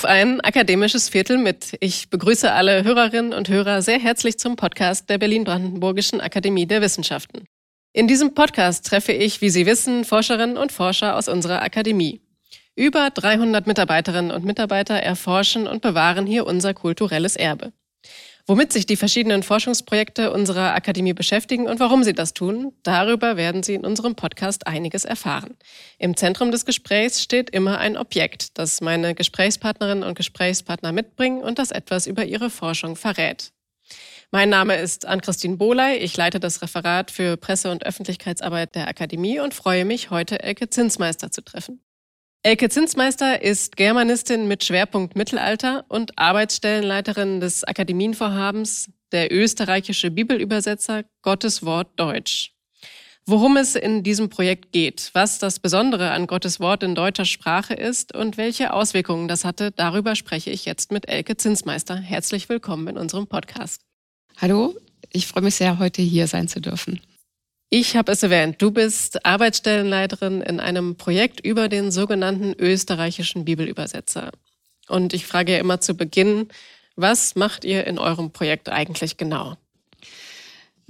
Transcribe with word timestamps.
Auf 0.00 0.06
ein 0.06 0.40
akademisches 0.40 1.10
Viertel 1.10 1.36
mit. 1.36 1.76
Ich 1.80 2.08
begrüße 2.08 2.50
alle 2.50 2.84
Hörerinnen 2.84 3.34
und 3.34 3.50
Hörer 3.50 3.82
sehr 3.82 3.98
herzlich 3.98 4.38
zum 4.38 4.56
Podcast 4.56 5.10
der 5.10 5.18
Berlin-Brandenburgischen 5.18 6.22
Akademie 6.22 6.64
der 6.64 6.80
Wissenschaften. 6.80 7.44
In 7.92 8.08
diesem 8.08 8.32
Podcast 8.32 8.86
treffe 8.86 9.12
ich, 9.12 9.42
wie 9.42 9.50
Sie 9.50 9.66
wissen, 9.66 10.06
Forscherinnen 10.06 10.56
und 10.56 10.72
Forscher 10.72 11.16
aus 11.16 11.28
unserer 11.28 11.60
Akademie. 11.60 12.22
Über 12.74 13.10
300 13.10 13.66
Mitarbeiterinnen 13.66 14.30
und 14.30 14.46
Mitarbeiter 14.46 14.94
erforschen 14.94 15.66
und 15.66 15.82
bewahren 15.82 16.24
hier 16.24 16.46
unser 16.46 16.72
kulturelles 16.72 17.36
Erbe. 17.36 17.74
Womit 18.50 18.72
sich 18.72 18.84
die 18.84 18.96
verschiedenen 18.96 19.44
Forschungsprojekte 19.44 20.32
unserer 20.32 20.74
Akademie 20.74 21.12
beschäftigen 21.12 21.68
und 21.68 21.78
warum 21.78 22.02
sie 22.02 22.14
das 22.14 22.34
tun, 22.34 22.72
darüber 22.82 23.36
werden 23.36 23.62
Sie 23.62 23.74
in 23.74 23.86
unserem 23.86 24.16
Podcast 24.16 24.66
einiges 24.66 25.04
erfahren. 25.04 25.56
Im 26.00 26.16
Zentrum 26.16 26.50
des 26.50 26.64
Gesprächs 26.64 27.22
steht 27.22 27.50
immer 27.50 27.78
ein 27.78 27.96
Objekt, 27.96 28.58
das 28.58 28.80
meine 28.80 29.14
Gesprächspartnerinnen 29.14 30.02
und 30.02 30.16
Gesprächspartner 30.16 30.90
mitbringen 30.90 31.44
und 31.44 31.60
das 31.60 31.70
etwas 31.70 32.08
über 32.08 32.24
ihre 32.24 32.50
Forschung 32.50 32.96
verrät. 32.96 33.52
Mein 34.32 34.48
Name 34.48 34.74
ist 34.74 35.06
Ann-Christine 35.06 35.56
Bohley. 35.56 35.98
Ich 35.98 36.16
leite 36.16 36.40
das 36.40 36.60
Referat 36.60 37.12
für 37.12 37.36
Presse- 37.36 37.70
und 37.70 37.86
Öffentlichkeitsarbeit 37.86 38.74
der 38.74 38.88
Akademie 38.88 39.38
und 39.38 39.54
freue 39.54 39.84
mich, 39.84 40.10
heute 40.10 40.42
Elke 40.42 40.68
Zinsmeister 40.68 41.30
zu 41.30 41.44
treffen. 41.44 41.80
Elke 42.42 42.70
Zinsmeister 42.70 43.42
ist 43.42 43.76
Germanistin 43.76 44.48
mit 44.48 44.64
Schwerpunkt 44.64 45.14
Mittelalter 45.14 45.84
und 45.88 46.18
Arbeitsstellenleiterin 46.18 47.38
des 47.38 47.64
Akademienvorhabens 47.64 48.90
der 49.12 49.30
österreichische 49.30 50.10
Bibelübersetzer 50.10 51.04
Gottes 51.20 51.66
Wort 51.66 51.88
Deutsch. 51.96 52.54
Worum 53.26 53.58
es 53.58 53.76
in 53.76 54.02
diesem 54.02 54.30
Projekt 54.30 54.72
geht, 54.72 55.10
was 55.12 55.38
das 55.38 55.58
Besondere 55.58 56.12
an 56.12 56.26
Gottes 56.26 56.60
Wort 56.60 56.82
in 56.82 56.94
deutscher 56.94 57.26
Sprache 57.26 57.74
ist 57.74 58.14
und 58.16 58.38
welche 58.38 58.72
Auswirkungen 58.72 59.28
das 59.28 59.44
hatte, 59.44 59.70
darüber 59.70 60.16
spreche 60.16 60.48
ich 60.48 60.64
jetzt 60.64 60.92
mit 60.92 61.10
Elke 61.10 61.36
Zinsmeister. 61.36 61.96
Herzlich 61.96 62.48
willkommen 62.48 62.88
in 62.88 62.96
unserem 62.96 63.26
Podcast. 63.26 63.82
Hallo, 64.38 64.74
ich 65.12 65.26
freue 65.26 65.44
mich 65.44 65.56
sehr, 65.56 65.78
heute 65.78 66.00
hier 66.00 66.26
sein 66.26 66.48
zu 66.48 66.62
dürfen. 66.62 67.00
Ich 67.72 67.96
habe 67.96 68.10
es 68.10 68.24
erwähnt, 68.24 68.60
du 68.60 68.72
bist 68.72 69.24
Arbeitsstellenleiterin 69.24 70.40
in 70.42 70.58
einem 70.58 70.96
Projekt 70.96 71.38
über 71.38 71.68
den 71.68 71.92
sogenannten 71.92 72.52
österreichischen 72.58 73.44
Bibelübersetzer. 73.44 74.32
Und 74.88 75.14
ich 75.14 75.24
frage 75.24 75.52
ja 75.52 75.58
immer 75.58 75.80
zu 75.80 75.94
Beginn, 75.94 76.48
was 76.96 77.36
macht 77.36 77.64
ihr 77.64 77.86
in 77.86 78.00
eurem 78.00 78.32
Projekt 78.32 78.68
eigentlich 78.68 79.18
genau? 79.18 79.56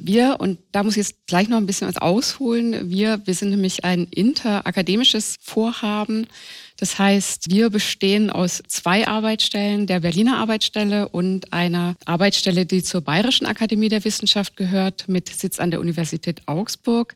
Wir, 0.03 0.37
und 0.39 0.59
da 0.73 0.83
muss 0.83 0.97
ich 0.97 1.09
jetzt 1.09 1.27
gleich 1.27 1.49
noch 1.49 1.59
ein 1.59 1.67
bisschen 1.67 1.87
was 1.87 1.99
ausholen, 1.99 2.89
wir, 2.89 3.21
wir 3.27 3.35
sind 3.35 3.51
nämlich 3.51 3.85
ein 3.85 4.05
interakademisches 4.05 5.37
Vorhaben. 5.41 6.27
Das 6.79 6.99
heißt, 6.99 7.51
wir 7.51 7.69
bestehen 7.69 8.31
aus 8.31 8.63
zwei 8.67 9.07
Arbeitsstellen, 9.07 9.87
der 9.87 10.01
Berliner 10.01 10.39
Arbeitsstelle 10.39 11.09
und 11.09 11.53
einer 11.53 11.97
Arbeitsstelle, 12.07 12.65
die 12.65 12.83
zur 12.83 13.03
Bayerischen 13.03 13.45
Akademie 13.47 13.91
der 13.91 14.03
Wissenschaft 14.03 14.57
gehört, 14.57 15.07
mit 15.07 15.29
Sitz 15.29 15.61
an 15.61 15.71
der 15.71 15.81
Universität 15.81 16.41
Augsburg. 16.47 17.15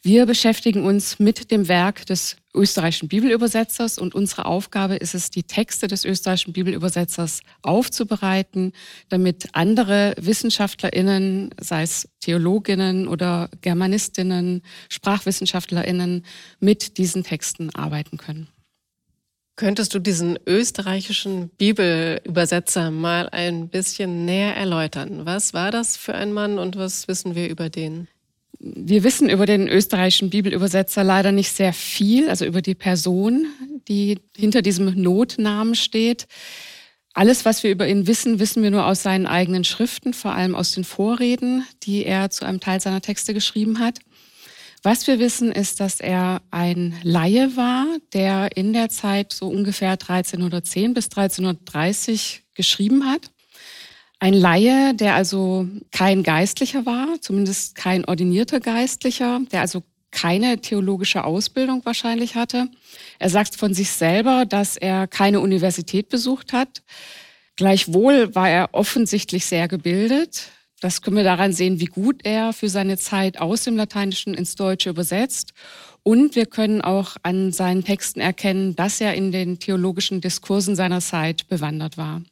Wir 0.00 0.24
beschäftigen 0.24 0.84
uns 0.84 1.18
mit 1.18 1.50
dem 1.50 1.68
Werk 1.68 2.06
des 2.06 2.36
österreichischen 2.54 3.08
Bibelübersetzers 3.08 3.98
und 3.98 4.14
unsere 4.14 4.44
Aufgabe 4.46 4.96
ist 4.96 5.14
es, 5.14 5.30
die 5.30 5.42
Texte 5.42 5.88
des 5.88 6.04
österreichischen 6.04 6.52
Bibelübersetzers 6.52 7.40
aufzubereiten, 7.62 8.72
damit 9.08 9.48
andere 9.52 10.14
WissenschaftlerInnen, 10.18 11.50
sei 11.60 11.82
es 11.82 12.08
Theologinnen 12.20 13.08
oder 13.08 13.48
Germanistinnen, 13.60 14.62
SprachwissenschaftlerInnen, 14.88 16.24
mit 16.60 16.98
diesen 16.98 17.24
Texten 17.24 17.70
arbeiten 17.74 18.18
können. 18.18 18.48
Könntest 19.56 19.94
du 19.94 19.98
diesen 19.98 20.38
österreichischen 20.46 21.50
Bibelübersetzer 21.50 22.90
mal 22.90 23.28
ein 23.28 23.68
bisschen 23.68 24.24
näher 24.24 24.56
erläutern? 24.56 25.26
Was 25.26 25.52
war 25.52 25.70
das 25.70 25.96
für 25.96 26.14
ein 26.14 26.32
Mann 26.32 26.58
und 26.58 26.76
was 26.76 27.06
wissen 27.06 27.34
wir 27.34 27.48
über 27.48 27.68
den? 27.68 28.08
Wir 28.64 29.02
wissen 29.02 29.28
über 29.28 29.44
den 29.44 29.66
österreichischen 29.66 30.30
Bibelübersetzer 30.30 31.02
leider 31.02 31.32
nicht 31.32 31.50
sehr 31.50 31.72
viel, 31.72 32.28
also 32.28 32.44
über 32.44 32.62
die 32.62 32.76
Person, 32.76 33.46
die 33.88 34.20
hinter 34.36 34.62
diesem 34.62 35.02
Notnamen 35.02 35.74
steht. 35.74 36.28
Alles, 37.12 37.44
was 37.44 37.64
wir 37.64 37.72
über 37.72 37.88
ihn 37.88 38.06
wissen, 38.06 38.38
wissen 38.38 38.62
wir 38.62 38.70
nur 38.70 38.86
aus 38.86 39.02
seinen 39.02 39.26
eigenen 39.26 39.64
Schriften, 39.64 40.14
vor 40.14 40.34
allem 40.34 40.54
aus 40.54 40.70
den 40.70 40.84
Vorreden, 40.84 41.66
die 41.82 42.04
er 42.04 42.30
zu 42.30 42.44
einem 42.44 42.60
Teil 42.60 42.80
seiner 42.80 43.00
Texte 43.00 43.34
geschrieben 43.34 43.80
hat. 43.80 43.98
Was 44.84 45.08
wir 45.08 45.18
wissen, 45.18 45.50
ist, 45.50 45.80
dass 45.80 45.98
er 45.98 46.40
ein 46.52 46.94
Laie 47.02 47.56
war, 47.56 47.86
der 48.12 48.56
in 48.56 48.72
der 48.72 48.88
Zeit 48.90 49.32
so 49.32 49.48
ungefähr 49.48 49.92
1310 49.92 50.94
bis 50.94 51.06
1330 51.06 52.44
geschrieben 52.54 53.06
hat. 53.06 53.32
Ein 54.22 54.34
Laie, 54.34 54.94
der 54.94 55.16
also 55.16 55.66
kein 55.90 56.22
Geistlicher 56.22 56.86
war, 56.86 57.08
zumindest 57.20 57.74
kein 57.74 58.04
ordinierter 58.04 58.60
Geistlicher, 58.60 59.40
der 59.50 59.62
also 59.62 59.82
keine 60.12 60.60
theologische 60.60 61.24
Ausbildung 61.24 61.84
wahrscheinlich 61.84 62.36
hatte. 62.36 62.68
Er 63.18 63.30
sagt 63.30 63.56
von 63.56 63.74
sich 63.74 63.90
selber, 63.90 64.44
dass 64.46 64.76
er 64.76 65.08
keine 65.08 65.40
Universität 65.40 66.08
besucht 66.08 66.52
hat. 66.52 66.84
Gleichwohl 67.56 68.32
war 68.32 68.48
er 68.48 68.68
offensichtlich 68.70 69.44
sehr 69.44 69.66
gebildet. 69.66 70.50
Das 70.80 71.02
können 71.02 71.16
wir 71.16 71.24
daran 71.24 71.52
sehen, 71.52 71.80
wie 71.80 71.86
gut 71.86 72.20
er 72.22 72.52
für 72.52 72.68
seine 72.68 72.98
Zeit 72.98 73.40
aus 73.40 73.64
dem 73.64 73.76
Lateinischen 73.76 74.34
ins 74.34 74.54
Deutsche 74.54 74.90
übersetzt. 74.90 75.52
Und 76.04 76.36
wir 76.36 76.46
können 76.46 76.80
auch 76.80 77.16
an 77.24 77.50
seinen 77.50 77.82
Texten 77.82 78.20
erkennen, 78.20 78.76
dass 78.76 79.00
er 79.00 79.14
in 79.14 79.32
den 79.32 79.58
theologischen 79.58 80.20
Diskursen 80.20 80.76
seiner 80.76 81.00
Zeit 81.00 81.48
bewandert 81.48 81.96
war. 81.96 82.22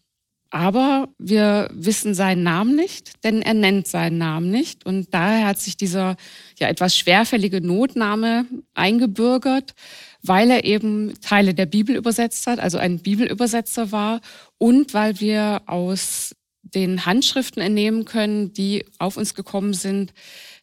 Aber 0.51 1.09
wir 1.17 1.71
wissen 1.73 2.13
seinen 2.13 2.43
Namen 2.43 2.75
nicht, 2.75 3.23
denn 3.23 3.41
er 3.41 3.55
nennt 3.55 3.87
seinen 3.87 4.19
Namen 4.19 4.51
nicht. 4.51 4.85
Und 4.85 5.15
daher 5.15 5.47
hat 5.47 5.61
sich 5.61 5.77
dieser 5.77 6.17
ja 6.59 6.69
etwas 6.69 6.97
schwerfällige 6.97 7.61
Notname 7.61 8.47
eingebürgert, 8.75 9.75
weil 10.23 10.51
er 10.51 10.65
eben 10.65 11.15
Teile 11.21 11.55
der 11.55 11.67
Bibel 11.67 11.95
übersetzt 11.95 12.49
hat, 12.49 12.59
also 12.59 12.79
ein 12.79 12.99
Bibelübersetzer 12.99 13.93
war 13.93 14.21
und 14.59 14.93
weil 14.93 15.21
wir 15.21 15.63
aus 15.67 16.35
den 16.63 17.07
Handschriften 17.07 17.63
entnehmen 17.63 18.05
können, 18.05 18.53
die 18.53 18.85
auf 18.99 19.17
uns 19.17 19.35
gekommen 19.35 19.73
sind, 19.73 20.13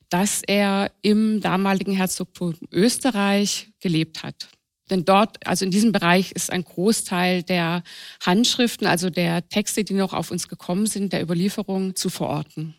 dass 0.10 0.42
er 0.46 0.92
im 1.02 1.42
damaligen 1.42 1.94
Herzogtum 1.94 2.56
Österreich 2.72 3.70
gelebt 3.80 4.24
hat. 4.24 4.50
Denn 4.90 5.06
dort, 5.06 5.46
also 5.46 5.66
in 5.66 5.72
diesem 5.72 5.92
Bereich 5.92 6.32
ist 6.32 6.52
ein 6.52 6.64
Großteil 6.64 7.44
der 7.44 7.84
Handschriften, 8.26 8.88
also 8.88 9.10
der 9.10 9.48
Texte, 9.50 9.84
die 9.84 9.94
noch 9.94 10.14
auf 10.14 10.32
uns 10.32 10.48
gekommen 10.48 10.86
sind, 10.86 11.14
der 11.14 11.22
Überlieferung 11.22 11.96
zu 11.96 12.10
verorten. 12.10 12.76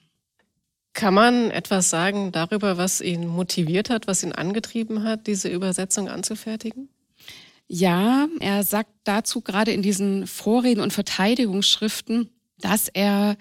Kann 0.95 1.15
man 1.15 1.51
etwas 1.51 1.91
sagen 1.91 2.33
darüber, 2.33 2.77
was 2.77 3.01
ihn 3.01 3.27
motiviert 3.27 3.91
hat, 3.91 4.07
was 4.07 4.23
ihn 4.23 4.33
angetrieben 4.33 5.05
hat, 5.05 5.27
diese 5.27 5.49
Übersetzung 5.49 6.09
anzufertigen? 6.09 6.89
Ja, 7.69 8.27
er 8.41 8.65
sagt 8.65 8.91
dazu 9.05 9.43
gerade 9.43 9.73
in 9.73 9.83
diesen 9.83 10.27
Vorreden 10.27 10.81
und 10.81 10.93
Verteidigungsschriften, 10.93 12.31
dass 12.59 12.89
er 12.89 13.37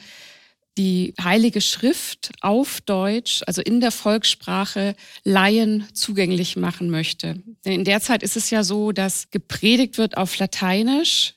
die 0.78 1.14
Heilige 1.22 1.62
Schrift 1.62 2.32
auf 2.42 2.82
Deutsch, 2.82 3.42
also 3.48 3.62
in 3.62 3.82
der 3.82 3.92
Volkssprache, 3.92 4.96
Laien 5.24 5.88
zugänglich 5.94 6.56
machen 6.56 6.90
möchte. 6.90 7.42
Denn 7.66 7.74
in 7.74 7.84
der 7.84 8.02
Zeit 8.02 8.24
ist 8.24 8.38
es 8.38 8.50
ja 8.50 8.64
so, 8.64 8.92
dass 8.92 9.30
gepredigt 9.32 9.98
wird 9.98 10.18
auf 10.18 10.38
Lateinisch, 10.38 11.34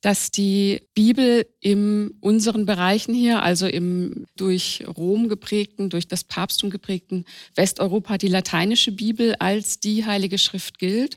dass 0.00 0.30
die 0.30 0.82
Bibel 0.94 1.46
in 1.60 2.12
unseren 2.20 2.66
Bereichen 2.66 3.14
hier, 3.14 3.42
also 3.42 3.66
im 3.66 4.26
durch 4.36 4.84
Rom 4.96 5.28
geprägten, 5.28 5.88
durch 5.88 6.06
das 6.06 6.24
Papsttum 6.24 6.68
geprägten 6.68 7.24
Westeuropa, 7.54 8.18
die 8.18 8.28
lateinische 8.28 8.92
Bibel 8.92 9.34
als 9.38 9.80
die 9.80 10.04
Heilige 10.04 10.36
Schrift 10.36 10.78
gilt 10.78 11.16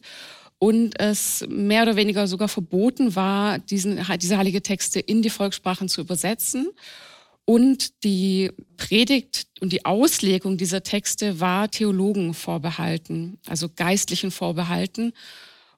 und 0.58 1.00
es 1.00 1.46
mehr 1.50 1.84
oder 1.84 1.98
weniger 1.98 2.28
sogar 2.28 2.48
verboten 2.48 3.16
war, 3.16 3.60
diesen, 3.60 4.00
diese 4.20 4.38
heilige 4.38 4.62
Texte 4.62 5.00
in 5.00 5.22
die 5.22 5.30
Volkssprachen 5.30 5.90
zu 5.90 6.02
übersetzen. 6.02 6.70
Und 7.50 8.04
die 8.04 8.52
Predigt 8.76 9.48
und 9.62 9.72
die 9.72 9.86
Auslegung 9.86 10.58
dieser 10.58 10.84
Texte 10.84 11.40
war 11.40 11.72
Theologen 11.72 12.34
vorbehalten, 12.34 13.40
also 13.46 13.70
Geistlichen 13.74 14.32
vorbehalten. 14.32 15.14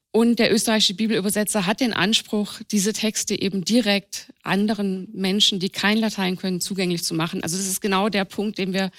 Und 0.10 0.40
der 0.40 0.52
österreichische 0.52 0.96
Bibelübersetzer 0.96 1.68
hat 1.68 1.80
den 1.80 1.94
Anspruch, 1.94 2.54
diese 2.72 2.92
Texte 2.92 3.40
eben 3.40 3.64
direkt 3.66 4.34
anderen 4.42 5.10
Menschen, 5.14 5.60
die 5.60 5.70
kein 5.70 6.00
Latein 6.00 6.38
können, 6.38 6.60
zugänglich 6.60 7.04
zu 7.04 7.14
machen. 7.14 7.44
Also 7.44 7.56
das 7.56 7.68
ist 7.68 7.82
genau 7.82 8.10
der 8.10 8.26
Punkt, 8.26 8.58
den 8.58 8.74
wir 8.74 8.90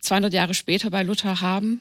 200 0.00 0.34
Jahre 0.34 0.52
später 0.52 0.90
bei 0.90 1.04
Luther 1.04 1.40
haben, 1.40 1.80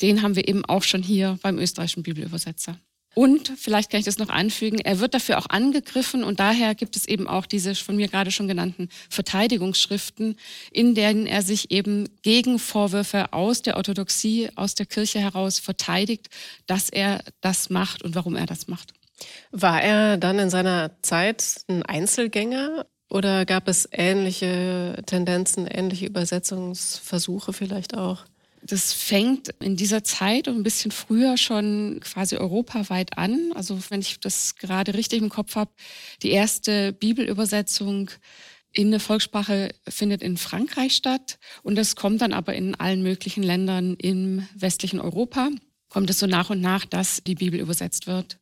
den 0.00 0.22
haben 0.22 0.36
wir 0.36 0.48
eben 0.48 0.64
auch 0.64 0.84
schon 0.84 1.02
hier 1.02 1.38
beim 1.42 1.58
österreichischen 1.58 2.02
Bibelübersetzer. 2.02 2.78
Und 3.14 3.52
vielleicht 3.56 3.90
kann 3.90 4.00
ich 4.00 4.06
das 4.06 4.18
noch 4.18 4.30
anfügen, 4.30 4.78
er 4.78 5.00
wird 5.00 5.14
dafür 5.14 5.38
auch 5.38 5.46
angegriffen 5.48 6.24
und 6.24 6.40
daher 6.40 6.74
gibt 6.74 6.96
es 6.96 7.06
eben 7.06 7.28
auch 7.28 7.44
diese 7.44 7.74
von 7.74 7.96
mir 7.96 8.08
gerade 8.08 8.30
schon 8.30 8.48
genannten 8.48 8.88
Verteidigungsschriften, 9.10 10.36
in 10.70 10.94
denen 10.94 11.26
er 11.26 11.42
sich 11.42 11.70
eben 11.70 12.08
gegen 12.22 12.58
Vorwürfe 12.58 13.32
aus 13.32 13.62
der 13.62 13.76
Orthodoxie, 13.76 14.48
aus 14.56 14.74
der 14.74 14.86
Kirche 14.86 15.20
heraus 15.20 15.58
verteidigt, 15.58 16.28
dass 16.66 16.88
er 16.88 17.22
das 17.40 17.68
macht 17.68 18.02
und 18.02 18.14
warum 18.14 18.34
er 18.34 18.46
das 18.46 18.66
macht. 18.66 18.94
War 19.50 19.82
er 19.82 20.16
dann 20.16 20.38
in 20.38 20.50
seiner 20.50 20.90
Zeit 21.02 21.64
ein 21.68 21.82
Einzelgänger 21.82 22.86
oder 23.10 23.44
gab 23.44 23.68
es 23.68 23.86
ähnliche 23.92 25.02
Tendenzen, 25.04 25.66
ähnliche 25.66 26.06
Übersetzungsversuche 26.06 27.52
vielleicht 27.52 27.96
auch? 27.96 28.24
Das 28.64 28.92
fängt 28.92 29.48
in 29.60 29.76
dieser 29.76 30.04
Zeit 30.04 30.46
und 30.46 30.56
ein 30.56 30.62
bisschen 30.62 30.92
früher 30.92 31.36
schon 31.36 31.98
quasi 32.00 32.36
europaweit 32.36 33.18
an. 33.18 33.52
Also 33.54 33.78
wenn 33.88 34.00
ich 34.00 34.20
das 34.20 34.54
gerade 34.54 34.94
richtig 34.94 35.20
im 35.20 35.30
Kopf 35.30 35.56
habe, 35.56 35.72
die 36.22 36.30
erste 36.30 36.92
Bibelübersetzung 36.92 38.10
in 38.72 38.90
der 38.90 39.00
Volkssprache 39.00 39.74
findet 39.88 40.22
in 40.22 40.36
Frankreich 40.36 40.94
statt 40.94 41.38
und 41.62 41.74
das 41.76 41.96
kommt 41.96 42.22
dann 42.22 42.32
aber 42.32 42.54
in 42.54 42.74
allen 42.74 43.02
möglichen 43.02 43.42
Ländern 43.42 43.96
im 43.96 44.46
westlichen 44.54 45.00
Europa, 45.00 45.50
kommt 45.88 46.08
es 46.08 46.20
so 46.20 46.26
nach 46.26 46.50
und 46.50 46.60
nach, 46.60 46.86
dass 46.86 47.22
die 47.24 47.34
Bibel 47.34 47.60
übersetzt 47.60 48.06
wird. 48.06 48.38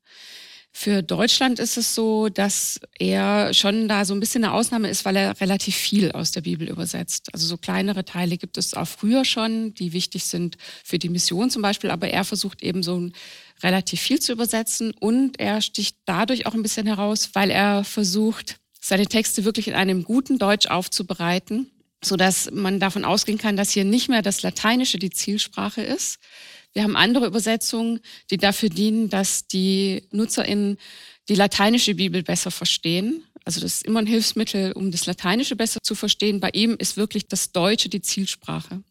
Für 0.72 1.02
Deutschland 1.02 1.58
ist 1.58 1.76
es 1.76 1.94
so, 1.94 2.28
dass 2.28 2.80
er 2.98 3.52
schon 3.52 3.88
da 3.88 4.04
so 4.04 4.14
ein 4.14 4.20
bisschen 4.20 4.44
eine 4.44 4.54
Ausnahme 4.54 4.88
ist, 4.88 5.04
weil 5.04 5.16
er 5.16 5.40
relativ 5.40 5.74
viel 5.74 6.12
aus 6.12 6.30
der 6.30 6.42
Bibel 6.42 6.68
übersetzt. 6.68 7.28
Also 7.32 7.46
so 7.46 7.56
kleinere 7.56 8.04
Teile 8.04 8.38
gibt 8.38 8.56
es 8.56 8.74
auch 8.74 8.86
früher 8.86 9.24
schon, 9.24 9.74
die 9.74 9.92
wichtig 9.92 10.24
sind 10.24 10.56
für 10.84 10.98
die 10.98 11.08
Mission 11.08 11.50
zum 11.50 11.60
Beispiel, 11.60 11.90
aber 11.90 12.08
er 12.08 12.24
versucht 12.24 12.62
eben 12.62 12.82
so 12.82 13.10
relativ 13.62 14.00
viel 14.00 14.20
zu 14.20 14.32
übersetzen 14.32 14.92
und 14.92 15.40
er 15.40 15.60
sticht 15.60 15.96
dadurch 16.04 16.46
auch 16.46 16.54
ein 16.54 16.62
bisschen 16.62 16.86
heraus, 16.86 17.30
weil 17.32 17.50
er 17.50 17.84
versucht, 17.84 18.56
seine 18.80 19.06
Texte 19.06 19.44
wirklich 19.44 19.68
in 19.68 19.74
einem 19.74 20.04
guten 20.04 20.38
Deutsch 20.38 20.66
aufzubereiten, 20.66 21.70
so 22.02 22.16
dass 22.16 22.50
man 22.50 22.80
davon 22.80 23.04
ausgehen 23.04 23.38
kann, 23.38 23.56
dass 23.56 23.72
hier 23.72 23.84
nicht 23.84 24.08
mehr 24.08 24.22
das 24.22 24.42
Lateinische 24.42 24.98
die 24.98 25.10
Zielsprache 25.10 25.82
ist, 25.82 26.18
wir 26.72 26.82
haben 26.82 26.96
andere 26.96 27.26
Übersetzungen, 27.26 28.00
die 28.30 28.36
dafür 28.36 28.68
dienen, 28.68 29.08
dass 29.08 29.46
die 29.46 30.02
NutzerInnen 30.12 30.78
die 31.28 31.34
lateinische 31.34 31.94
Bibel 31.94 32.22
besser 32.22 32.50
verstehen. 32.50 33.24
Also 33.44 33.60
das 33.60 33.74
ist 33.74 33.86
immer 33.86 34.00
ein 34.00 34.06
Hilfsmittel, 34.06 34.72
um 34.72 34.90
das 34.90 35.06
Lateinische 35.06 35.56
besser 35.56 35.80
zu 35.82 35.94
verstehen. 35.94 36.40
Bei 36.40 36.50
ihm 36.52 36.76
ist 36.78 36.96
wirklich 36.96 37.26
das 37.26 37.52
Deutsche 37.52 37.88
die 37.88 38.02
Zielsprache. 38.02 38.82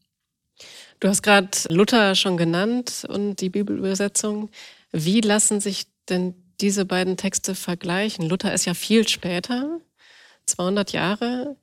Du 1.00 1.08
hast 1.08 1.22
gerade 1.22 1.50
Luther 1.70 2.16
schon 2.16 2.36
genannt 2.36 3.06
und 3.08 3.40
die 3.40 3.50
Bibelübersetzung. 3.50 4.50
Wie 4.92 5.22
lassen 5.22 5.62
sich 5.62 5.86
denn 6.10 6.34
diese 6.60 6.84
beiden 6.84 7.16
Texte 7.16 7.56
vergleichen? 7.56 8.28
Luther 8.28 8.54
ist 8.54 8.66
ja 8.66 8.74
viel 8.74 9.08
später, 9.08 9.80
200 10.48 10.92
Jahre. 10.92 11.56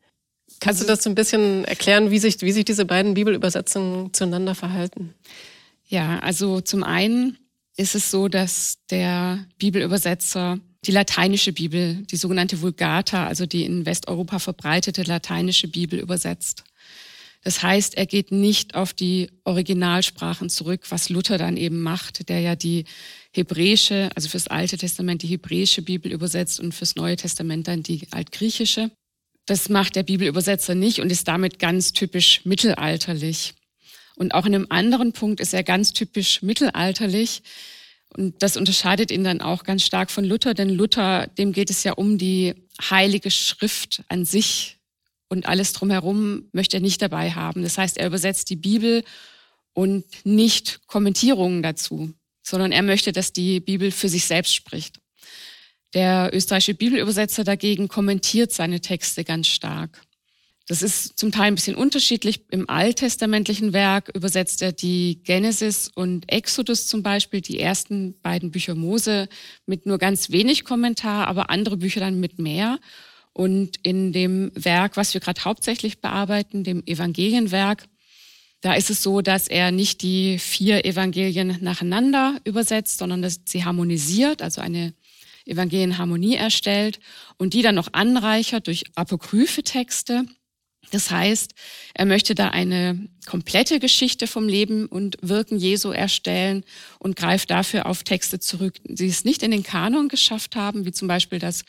Kannst 0.61 0.81
du 0.81 0.85
also 0.85 0.95
das 0.95 1.05
so 1.05 1.11
ein 1.11 1.15
bisschen 1.15 1.65
erklären, 1.65 2.11
wie 2.11 2.19
sich, 2.19 2.41
wie 2.41 2.53
sich 2.53 2.65
diese 2.65 2.87
beiden 2.87 3.13
Bibelübersetzungen 3.13 4.15
zueinander 4.15 4.55
verhalten? 4.55 5.15
Ja, 5.87 6.19
also 6.19 6.61
zum 6.61 6.83
einen 6.83 7.39
ist 7.77 7.95
es 7.95 8.11
so, 8.11 8.29
dass 8.29 8.79
der 8.91 9.47
Bibelübersetzer 9.59 10.59
die 10.85 10.93
lateinische 10.93 11.53
Bibel, 11.53 12.05
die 12.11 12.17
sogenannte 12.17 12.61
Vulgata, 12.61 13.27
also 13.27 13.47
die 13.47 13.65
in 13.65 13.87
Westeuropa 13.87 14.39
verbreitete 14.39 15.03
lateinische 15.03 15.69
Bibel 15.69 15.99
übersetzt. 15.99 16.65
Das 17.43 17.63
heißt, 17.63 17.97
er 17.97 18.07
geht 18.07 18.33
nicht 18.33 18.75
auf 18.75 18.93
die 18.93 19.31
Originalsprachen 19.45 20.49
zurück, 20.49 20.83
was 20.89 21.11
Luther 21.11 21.39
dann 21.39 21.57
eben 21.57 21.81
macht, 21.81 22.29
der 22.29 22.41
ja 22.41 22.57
die 22.57 22.87
hebräische, 23.33 24.11
also 24.17 24.29
fürs 24.29 24.49
Alte 24.49 24.77
Testament 24.77 25.23
die 25.23 25.29
hebräische 25.29 25.83
Bibel 25.83 26.11
übersetzt 26.11 26.59
und 26.59 26.75
fürs 26.75 26.97
Neue 26.97 27.17
Testament 27.17 27.69
dann 27.69 27.85
die 27.85 28.09
altgriechische. 28.11 28.91
Das 29.45 29.69
macht 29.69 29.95
der 29.95 30.03
Bibelübersetzer 30.03 30.75
nicht 30.75 31.01
und 31.01 31.13
ist 31.13 31.29
damit 31.29 31.61
ganz 31.61 31.93
typisch 31.93 32.41
mittelalterlich. 32.45 33.55
Und 34.17 34.35
auch 34.35 34.47
in 34.47 34.55
einem 34.55 34.67
anderen 34.71 35.13
Punkt 35.13 35.41
ist 35.41 35.55
er 35.55 35.63
ganz 35.63 35.93
typisch 35.93 36.43
mittelalterlich. 36.43 37.43
Und 38.17 38.43
das 38.43 38.57
unterscheidet 38.57 39.11
ihn 39.11 39.25
dann 39.25 39.41
auch 39.41 39.63
ganz 39.63 39.85
stark 39.85 40.11
von 40.11 40.25
Luther, 40.25 40.55
denn 40.55 40.71
Luther, 40.71 41.27
dem 41.27 41.53
geht 41.53 41.71
es 41.71 41.85
ja 41.85 41.93
um 41.93 42.19
die 42.19 42.55
heilige 42.81 43.31
Schrift 43.31 44.03
an 44.09 44.25
sich 44.25 44.79
und 45.29 45.47
alles 45.47 45.73
drumherum 45.73 46.49
möchte 46.53 46.79
er 46.79 46.81
nicht 46.81 47.03
dabei 47.03 47.33
haben. 47.33 47.63
Das 47.63 47.79
heißt, 47.79 47.99
er 47.99 48.07
übersetzt 48.07 48.49
die 48.49 48.57
Bibel 48.57 49.05
und 49.75 50.05
nicht 50.25 50.87
Kommentierungen 50.87 51.63
dazu, 51.63 52.13
sondern 52.43 52.73
er 52.73 52.83
möchte, 52.83 53.13
dass 53.13 53.33
die 53.33 53.61
Bibel 53.61 53.91
für 53.91 54.09
sich 54.09 54.25
selbst 54.25 54.55
spricht. 54.55 55.01
Der 55.95 56.31
österreichische 56.33 56.75
Bibelübersetzer 56.75 57.45
dagegen 57.45 57.89
kommentiert 57.89 58.53
seine 58.53 58.81
Texte 58.81 59.25
ganz 59.25 59.49
stark. 59.49 60.03
Das 60.69 60.83
ist 60.83 61.17
zum 61.17 61.31
Teil 61.31 61.47
ein 61.47 61.55
bisschen 61.55 61.77
unterschiedlich. 61.77 62.41
Im 62.51 62.69
alttestamentlichen 62.69 63.73
Werk 63.73 64.11
übersetzt 64.15 64.63
er 64.63 64.73
die 64.73 65.21
Genesis 65.23 65.89
und 65.95 66.31
Exodus 66.31 66.89
zum 66.89 67.05
Beispiel, 67.05 67.41
die 67.41 67.61
ersten 67.61 68.21
beiden 68.21 68.51
Bücher 68.51 68.75
Mose, 68.75 69.29
mit 69.67 69.87
nur 69.87 69.99
ganz 69.99 70.31
wenig 70.31 70.65
Kommentar, 70.65 71.29
aber 71.29 71.51
andere 71.51 71.77
Bücher 71.77 72.01
dann 72.01 72.19
mit 72.19 72.41
mehr. 72.41 72.81
Und 73.33 73.77
in 73.85 74.13
dem 74.13 74.51
Werk, 74.55 74.97
was 74.97 75.15
wir 75.15 75.21
gerade 75.21 75.45
hauptsächlich 75.45 76.01
bearbeiten, 76.01 76.65
dem 76.65 76.83
Evangelienwerk, 76.85 77.85
da 78.61 78.75
ist 78.75 78.91
es 78.91 79.05
so, 79.05 79.21
dass 79.21 79.47
er 79.47 79.71
nicht 79.71 80.03
die 80.03 80.41
vier 80.41 80.85
Evangelien 80.85 81.59
nacheinander 81.61 82.41
übersetzt, 82.43 82.99
sondern 82.99 83.23
dass 83.23 83.41
sie 83.45 83.65
harmonisiert, 83.65 84.43
also 84.43 84.61
eine 84.61 84.95
Evangelienharmonie 85.45 86.35
erstellt 86.35 86.99
und 87.37 87.55
die 87.55 87.63
dann 87.63 87.77
noch 87.77 87.93
anreichert 87.93 88.67
durch 88.67 88.85
apokryphe 88.97 89.63
Texte 89.63 90.27
das 90.97 91.11
heißt, 91.11 91.53
er 91.93 92.07
möchte 92.07 92.35
da 92.35 92.49
eine 92.49 93.07
komplette 93.27 93.81
Geschichte 93.81 94.27
vom 94.27 94.49
Leben 94.49 94.87
und 94.87 95.19
Wirken 95.21 95.59
Jesu 95.59 95.91
erstellen 95.91 96.65
und 96.99 97.17
greift 97.17 97.51
dafür 97.51 97.85
auf 97.85 98.03
Texte 98.03 98.41
zurück, 98.41 98.77
die 98.85 99.07
es 99.07 99.27
nicht 99.27 99.43
in 99.43 99.51
den 99.51 99.63
Kanon 99.63 100.09
geschafft 100.09 100.57
haben, 100.57 100.87
wie 100.87 100.93
zum 100.93 101.07
Beispiel 101.07 101.39
das 101.39 101.65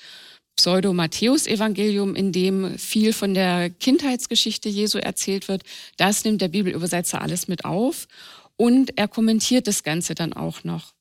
Pseudo-Matthäus-Evangelium, 0.55 2.15
in 2.15 2.31
dem 2.31 2.77
viel 2.77 3.11
von 3.11 3.33
der 3.33 3.69
Kindheitsgeschichte 3.69 4.69
Jesu 4.69 4.97
erzählt 4.97 5.49
wird. 5.49 5.63
Das 5.97 6.23
nimmt 6.23 6.39
der 6.39 6.47
Bibelübersetzer 6.47 7.21
alles 7.21 7.49
mit 7.49 7.65
auf 7.65 8.07
und 8.55 8.97
er 8.97 9.09
kommentiert 9.09 9.67
das 9.67 9.83
Ganze 9.83 10.15
dann 10.15 10.31
auch 10.31 10.63
noch. 10.63 10.93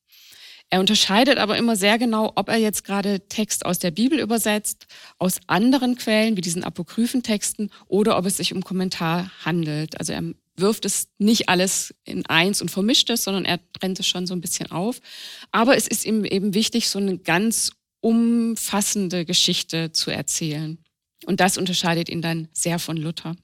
Er 0.69 0.81
unterscheidet 0.81 1.37
aber 1.37 1.57
immer 1.57 1.75
sehr 1.75 1.97
genau, 1.97 2.33
ob 2.35 2.49
er 2.49 2.57
jetzt 2.57 2.83
gerade 2.83 3.21
Text 3.27 3.65
aus 3.65 3.79
der 3.79 3.91
Bibel 3.91 4.19
übersetzt, 4.19 4.87
aus 5.17 5.39
anderen 5.47 5.95
Quellen 5.95 6.35
wie 6.35 6.41
diesen 6.41 6.63
apokryphen 6.63 7.23
Texten 7.23 7.69
oder 7.87 8.17
ob 8.17 8.25
es 8.25 8.37
sich 8.37 8.53
um 8.53 8.63
Kommentar 8.63 9.31
handelt. 9.45 9.97
Also 9.97 10.11
er 10.11 10.23
wirft 10.57 10.85
es 10.85 11.07
nicht 11.19 11.47
alles 11.47 11.93
in 12.03 12.25
eins 12.25 12.61
und 12.61 12.69
vermischt 12.69 13.09
es, 13.09 13.23
sondern 13.23 13.45
er 13.45 13.59
trennt 13.73 13.99
es 13.99 14.07
schon 14.07 14.27
so 14.27 14.33
ein 14.33 14.41
bisschen 14.41 14.71
auf. 14.71 14.99
Aber 15.51 15.77
es 15.77 15.87
ist 15.87 16.05
ihm 16.05 16.25
eben 16.25 16.53
wichtig, 16.53 16.89
so 16.89 16.99
eine 16.99 17.17
ganz 17.17 17.71
umfassende 18.01 19.23
Geschichte 19.23 19.91
zu 19.91 20.11
erzählen. 20.11 20.79
Und 21.25 21.39
das 21.39 21.57
unterscheidet 21.57 22.09
ihn 22.09 22.21
dann 22.21 22.49
sehr 22.51 22.79
von 22.79 22.97
Luther. 22.97 23.35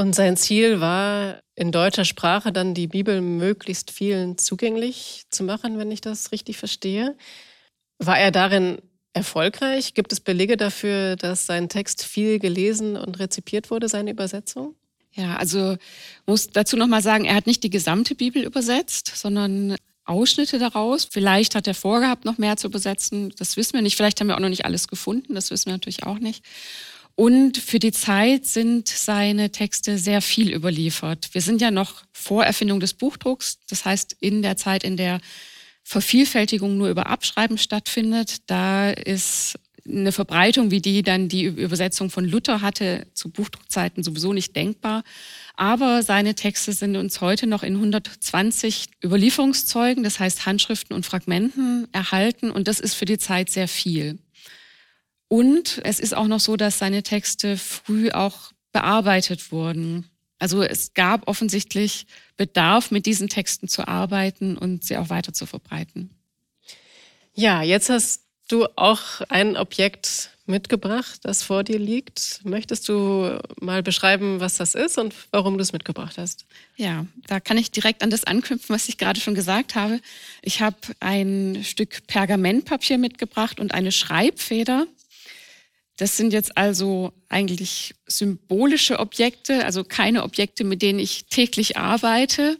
Und 0.00 0.14
sein 0.14 0.38
Ziel 0.38 0.80
war, 0.80 1.42
in 1.54 1.72
deutscher 1.72 2.06
Sprache 2.06 2.52
dann 2.52 2.72
die 2.72 2.86
Bibel 2.86 3.20
möglichst 3.20 3.90
vielen 3.90 4.38
zugänglich 4.38 5.24
zu 5.28 5.44
machen, 5.44 5.76
wenn 5.76 5.90
ich 5.90 6.00
das 6.00 6.32
richtig 6.32 6.56
verstehe. 6.56 7.18
War 7.98 8.18
er 8.18 8.30
darin 8.30 8.78
erfolgreich? 9.12 9.92
Gibt 9.92 10.10
es 10.14 10.20
Belege 10.20 10.56
dafür, 10.56 11.16
dass 11.16 11.44
sein 11.44 11.68
Text 11.68 12.02
viel 12.02 12.38
gelesen 12.38 12.96
und 12.96 13.18
rezipiert 13.18 13.70
wurde, 13.70 13.90
seine 13.90 14.12
Übersetzung? 14.12 14.74
Ja, 15.12 15.36
also 15.36 15.76
muss 16.24 16.48
dazu 16.48 16.78
nochmal 16.78 17.02
sagen, 17.02 17.26
er 17.26 17.34
hat 17.34 17.46
nicht 17.46 17.62
die 17.62 17.68
gesamte 17.68 18.14
Bibel 18.14 18.42
übersetzt, 18.42 19.12
sondern 19.14 19.76
Ausschnitte 20.06 20.58
daraus. 20.58 21.08
Vielleicht 21.10 21.54
hat 21.54 21.66
er 21.66 21.74
vorgehabt, 21.74 22.24
noch 22.24 22.38
mehr 22.38 22.56
zu 22.56 22.68
übersetzen. 22.68 23.34
Das 23.36 23.58
wissen 23.58 23.74
wir 23.74 23.82
nicht. 23.82 23.96
Vielleicht 23.96 24.18
haben 24.18 24.28
wir 24.28 24.36
auch 24.36 24.40
noch 24.40 24.48
nicht 24.48 24.64
alles 24.64 24.88
gefunden. 24.88 25.34
Das 25.34 25.50
wissen 25.50 25.66
wir 25.66 25.74
natürlich 25.74 26.04
auch 26.04 26.20
nicht. 26.20 26.42
Und 27.14 27.58
für 27.58 27.78
die 27.78 27.92
Zeit 27.92 28.46
sind 28.46 28.88
seine 28.88 29.50
Texte 29.50 29.98
sehr 29.98 30.22
viel 30.22 30.52
überliefert. 30.52 31.28
Wir 31.32 31.42
sind 31.42 31.60
ja 31.60 31.70
noch 31.70 32.02
vor 32.12 32.44
Erfindung 32.44 32.80
des 32.80 32.94
Buchdrucks, 32.94 33.58
das 33.68 33.84
heißt 33.84 34.16
in 34.20 34.42
der 34.42 34.56
Zeit, 34.56 34.84
in 34.84 34.96
der 34.96 35.20
Vervielfältigung 35.82 36.76
nur 36.76 36.88
über 36.88 37.08
Abschreiben 37.08 37.58
stattfindet. 37.58 38.48
Da 38.48 38.90
ist 38.90 39.58
eine 39.88 40.12
Verbreitung 40.12 40.70
wie 40.70 40.80
die 40.80 41.02
dann 41.02 41.28
die 41.28 41.44
Übersetzung 41.44 42.10
von 42.10 42.24
Luther 42.24 42.60
hatte 42.60 43.06
zu 43.14 43.30
Buchdruckzeiten 43.30 44.02
sowieso 44.02 44.32
nicht 44.32 44.54
denkbar. 44.56 45.02
Aber 45.56 46.02
seine 46.02 46.34
Texte 46.34 46.72
sind 46.72 46.96
uns 46.96 47.20
heute 47.20 47.46
noch 47.46 47.62
in 47.62 47.74
120 47.74 48.86
Überlieferungszeugen, 49.04 50.04
das 50.04 50.20
heißt 50.20 50.46
Handschriften 50.46 50.94
und 50.94 51.06
Fragmenten 51.06 51.88
erhalten. 51.92 52.50
Und 52.50 52.68
das 52.68 52.80
ist 52.80 52.94
für 52.94 53.04
die 53.04 53.18
Zeit 53.18 53.50
sehr 53.50 53.68
viel. 53.68 54.18
Und 55.30 55.80
es 55.84 56.00
ist 56.00 56.12
auch 56.12 56.26
noch 56.26 56.40
so, 56.40 56.56
dass 56.56 56.80
seine 56.80 57.04
Texte 57.04 57.56
früh 57.56 58.10
auch 58.10 58.50
bearbeitet 58.72 59.52
wurden. 59.52 60.10
Also 60.40 60.64
es 60.64 60.92
gab 60.92 61.28
offensichtlich 61.28 62.08
Bedarf, 62.36 62.90
mit 62.90 63.06
diesen 63.06 63.28
Texten 63.28 63.68
zu 63.68 63.86
arbeiten 63.86 64.58
und 64.58 64.82
sie 64.82 64.96
auch 64.96 65.08
weiter 65.08 65.32
zu 65.32 65.46
verbreiten. 65.46 66.10
Ja, 67.32 67.62
jetzt 67.62 67.90
hast 67.90 68.22
du 68.48 68.66
auch 68.74 69.20
ein 69.28 69.56
Objekt 69.56 70.30
mitgebracht, 70.46 71.20
das 71.22 71.44
vor 71.44 71.62
dir 71.62 71.78
liegt. 71.78 72.40
Möchtest 72.42 72.88
du 72.88 73.38
mal 73.60 73.84
beschreiben, 73.84 74.40
was 74.40 74.56
das 74.56 74.74
ist 74.74 74.98
und 74.98 75.14
warum 75.30 75.58
du 75.58 75.62
es 75.62 75.72
mitgebracht 75.72 76.18
hast? 76.18 76.44
Ja, 76.74 77.06
da 77.28 77.38
kann 77.38 77.56
ich 77.56 77.70
direkt 77.70 78.02
an 78.02 78.10
das 78.10 78.24
anknüpfen, 78.24 78.74
was 78.74 78.88
ich 78.88 78.98
gerade 78.98 79.20
schon 79.20 79.36
gesagt 79.36 79.76
habe. 79.76 80.00
Ich 80.42 80.60
habe 80.60 80.76
ein 80.98 81.62
Stück 81.62 82.04
Pergamentpapier 82.08 82.98
mitgebracht 82.98 83.60
und 83.60 83.72
eine 83.72 83.92
Schreibfeder. 83.92 84.88
Das 86.00 86.16
sind 86.16 86.32
jetzt 86.32 86.56
also 86.56 87.12
eigentlich 87.28 87.94
symbolische 88.06 88.98
Objekte, 89.00 89.66
also 89.66 89.84
keine 89.84 90.22
Objekte, 90.22 90.64
mit 90.64 90.80
denen 90.80 90.98
ich 90.98 91.26
täglich 91.26 91.76
arbeite, 91.76 92.58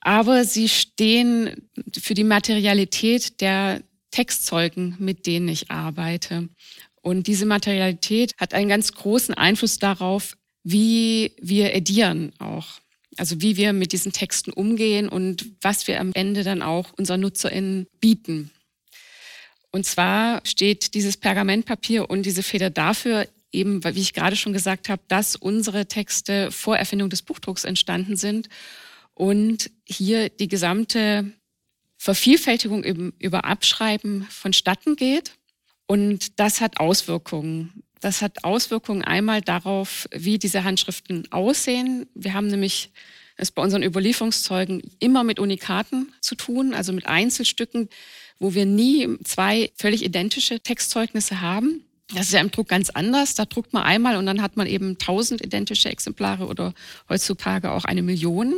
aber 0.00 0.44
sie 0.44 0.68
stehen 0.68 1.68
für 1.96 2.14
die 2.14 2.24
Materialität 2.24 3.40
der 3.40 3.82
Textzeugen, 4.10 4.96
mit 4.98 5.26
denen 5.28 5.46
ich 5.46 5.70
arbeite. 5.70 6.48
Und 7.02 7.28
diese 7.28 7.46
Materialität 7.46 8.34
hat 8.36 8.52
einen 8.52 8.68
ganz 8.68 8.94
großen 8.94 9.34
Einfluss 9.34 9.78
darauf, 9.78 10.36
wie 10.64 11.36
wir 11.40 11.72
edieren 11.72 12.32
auch. 12.40 12.80
Also 13.16 13.40
wie 13.40 13.56
wir 13.58 13.72
mit 13.72 13.92
diesen 13.92 14.10
Texten 14.10 14.52
umgehen 14.52 15.08
und 15.08 15.46
was 15.60 15.86
wir 15.86 16.00
am 16.00 16.10
Ende 16.14 16.42
dann 16.42 16.62
auch 16.62 16.92
unseren 16.98 17.20
NutzerInnen 17.20 17.86
bieten. 18.00 18.50
Und 19.72 19.86
zwar 19.86 20.40
steht 20.44 20.94
dieses 20.94 21.16
Pergamentpapier 21.16 22.10
und 22.10 22.26
diese 22.26 22.42
Feder 22.42 22.70
dafür, 22.70 23.26
eben, 23.52 23.82
wie 23.84 24.00
ich 24.00 24.12
gerade 24.12 24.36
schon 24.36 24.52
gesagt 24.52 24.88
habe, 24.88 25.02
dass 25.08 25.36
unsere 25.36 25.86
Texte 25.86 26.50
vor 26.50 26.76
Erfindung 26.76 27.10
des 27.10 27.22
Buchdrucks 27.22 27.64
entstanden 27.64 28.16
sind 28.16 28.48
und 29.14 29.70
hier 29.84 30.28
die 30.28 30.48
gesamte 30.48 31.32
Vervielfältigung 31.98 32.82
über 33.18 33.44
Abschreiben 33.44 34.26
vonstatten 34.30 34.96
geht. 34.96 35.32
Und 35.86 36.38
das 36.40 36.60
hat 36.60 36.80
Auswirkungen. 36.80 37.82
Das 38.00 38.22
hat 38.22 38.44
Auswirkungen 38.44 39.02
einmal 39.02 39.42
darauf, 39.42 40.08
wie 40.10 40.38
diese 40.38 40.64
Handschriften 40.64 41.30
aussehen. 41.30 42.06
Wir 42.14 42.32
haben 42.32 42.46
nämlich 42.46 42.90
es 43.36 43.50
bei 43.50 43.62
unseren 43.62 43.82
Überlieferungszeugen 43.82 44.82
immer 44.98 45.24
mit 45.24 45.38
Unikaten 45.38 46.12
zu 46.20 46.34
tun, 46.34 46.74
also 46.74 46.92
mit 46.92 47.06
Einzelstücken, 47.06 47.88
wo 48.40 48.54
wir 48.54 48.66
nie 48.66 49.08
zwei 49.22 49.70
völlig 49.76 50.02
identische 50.02 50.58
Textzeugnisse 50.58 51.40
haben. 51.40 51.84
Das 52.12 52.26
ist 52.26 52.32
ja 52.32 52.40
im 52.40 52.50
Druck 52.50 52.68
ganz 52.68 52.90
anders. 52.90 53.36
Da 53.36 53.44
druckt 53.44 53.72
man 53.72 53.84
einmal 53.84 54.16
und 54.16 54.26
dann 54.26 54.42
hat 54.42 54.56
man 54.56 54.66
eben 54.66 54.98
tausend 54.98 55.44
identische 55.44 55.90
Exemplare 55.90 56.46
oder 56.46 56.74
heutzutage 57.08 57.70
auch 57.70 57.84
eine 57.84 58.02
Million. 58.02 58.54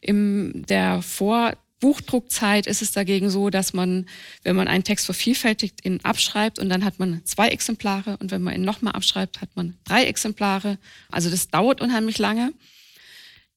In 0.00 0.64
der 0.68 1.02
Vor 1.02 1.52
Buchdruckzeit 1.78 2.66
ist 2.66 2.80
es 2.80 2.92
dagegen 2.92 3.28
so, 3.28 3.50
dass 3.50 3.74
man, 3.74 4.06
wenn 4.42 4.56
man 4.56 4.66
einen 4.66 4.82
Text 4.82 5.04
vervielfältigt, 5.04 5.84
ihn 5.84 6.00
abschreibt 6.02 6.58
und 6.58 6.70
dann 6.70 6.84
hat 6.84 6.98
man 6.98 7.20
zwei 7.24 7.48
Exemplare 7.48 8.16
und 8.16 8.30
wenn 8.30 8.42
man 8.42 8.54
ihn 8.54 8.62
nochmal 8.62 8.94
abschreibt, 8.94 9.42
hat 9.42 9.50
man 9.54 9.76
drei 9.84 10.04
Exemplare. 10.04 10.78
Also 11.10 11.28
das 11.28 11.48
dauert 11.48 11.82
unheimlich 11.82 12.18
lange. 12.18 12.52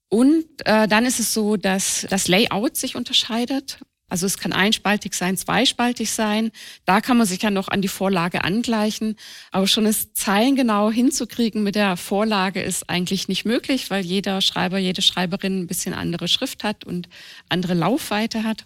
Und 0.10 0.46
äh, 0.66 0.88
dann 0.88 1.06
ist 1.06 1.20
es 1.20 1.34
so, 1.34 1.56
dass 1.56 2.06
das 2.10 2.28
Layout 2.28 2.76
sich 2.76 2.96
unterscheidet. 2.96 3.80
Also 4.10 4.26
es 4.26 4.38
kann 4.38 4.54
einspaltig 4.54 5.14
sein, 5.14 5.38
zweispaltig 5.38 6.12
sein. 6.12 6.52
Da 6.86 7.00
kann 7.00 7.18
man 7.18 7.28
sich 7.28 7.42
ja 7.42 7.52
noch 7.52 7.68
an 7.68 7.82
die 7.82 7.88
Vorlage 7.88 8.44
angleichen. 8.44 9.16
Aber 9.52 9.68
schon 9.68 9.86
es 9.86 10.14
zeilengenau 10.14 10.92
hinzukriegen 10.92 11.64
mit 11.64 11.76
der 11.76 11.96
Vorlage 11.96 12.62
ist 12.62 12.90
eigentlich 12.90 13.28
nicht 13.28 13.46
möglich, 13.46 13.90
weil 13.90 14.04
jeder 14.04 14.42
Schreiber, 14.42 14.78
jede 14.78 15.02
Schreiberin 15.02 15.62
ein 15.62 15.68
bisschen 15.68 15.94
andere 15.94 16.28
Schrift 16.28 16.64
hat 16.64 16.84
und 16.84 17.08
andere 17.48 17.76
Laufweite 17.76 18.44
hat. 18.44 18.66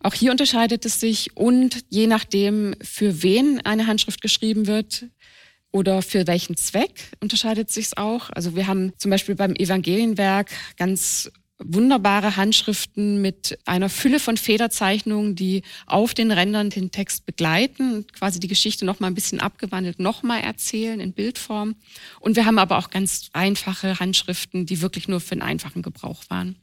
Auch 0.00 0.14
hier 0.14 0.32
unterscheidet 0.32 0.84
es 0.84 1.00
sich 1.00 1.34
und 1.36 1.84
je 1.88 2.06
nachdem, 2.06 2.74
für 2.82 3.22
wen 3.22 3.64
eine 3.64 3.86
Handschrift 3.86 4.20
geschrieben 4.20 4.66
wird, 4.66 5.06
oder 5.74 6.02
für 6.02 6.28
welchen 6.28 6.56
Zweck 6.56 7.10
unterscheidet 7.20 7.68
sich 7.68 7.98
auch. 7.98 8.30
Also 8.30 8.54
wir 8.54 8.68
haben 8.68 8.92
zum 8.96 9.10
Beispiel 9.10 9.34
beim 9.34 9.56
Evangelienwerk 9.56 10.52
ganz 10.76 11.32
wunderbare 11.64 12.36
Handschriften 12.36 13.20
mit 13.20 13.58
einer 13.64 13.88
Fülle 13.88 14.20
von 14.20 14.36
Federzeichnungen, 14.36 15.34
die 15.34 15.62
auf 15.86 16.14
den 16.14 16.30
Rändern 16.30 16.70
den 16.70 16.90
Text 16.90 17.26
begleiten, 17.26 18.06
quasi 18.12 18.38
die 18.40 18.48
Geschichte 18.48 18.84
noch 18.84 19.00
mal 19.00 19.08
ein 19.08 19.14
bisschen 19.14 19.40
abgewandelt 19.40 19.98
noch 19.98 20.22
mal 20.22 20.40
erzählen 20.40 21.00
in 21.00 21.12
Bildform. 21.12 21.76
Und 22.20 22.36
wir 22.36 22.46
haben 22.46 22.58
aber 22.58 22.78
auch 22.78 22.90
ganz 22.90 23.28
einfache 23.32 23.98
Handschriften, 23.98 24.66
die 24.66 24.80
wirklich 24.80 25.08
nur 25.08 25.20
für 25.20 25.34
den 25.34 25.42
einfachen 25.42 25.82
Gebrauch 25.82 26.24
waren. 26.28 26.56